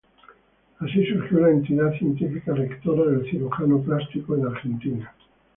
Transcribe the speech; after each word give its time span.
Así 0.79 1.05
surgió 1.05 1.41
la 1.41 1.51
entidad 1.51 1.93
científica 1.99 2.55
rectora 2.55 3.05
del 3.11 3.29
cirujano 3.29 3.79
plástico 3.83 4.33
en 4.35 4.47
Argentina. 4.47 5.13